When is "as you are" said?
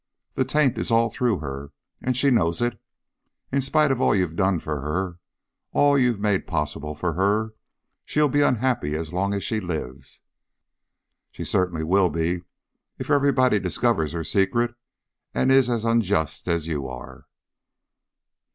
16.47-17.27